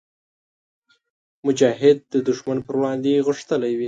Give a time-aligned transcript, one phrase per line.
[1.45, 1.97] مجاهد
[2.27, 3.79] د ښمن پر وړاندې غښتلی وي.